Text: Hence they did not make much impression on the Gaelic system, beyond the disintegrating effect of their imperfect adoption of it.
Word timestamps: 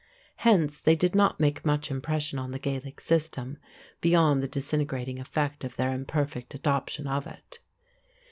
Hence 0.37 0.79
they 0.79 0.95
did 0.95 1.13
not 1.13 1.39
make 1.39 1.63
much 1.63 1.91
impression 1.91 2.39
on 2.39 2.49
the 2.49 2.57
Gaelic 2.57 2.99
system, 2.99 3.59
beyond 3.99 4.41
the 4.41 4.47
disintegrating 4.47 5.19
effect 5.19 5.63
of 5.63 5.75
their 5.75 5.93
imperfect 5.93 6.55
adoption 6.55 7.05
of 7.07 7.27
it. 7.27 7.59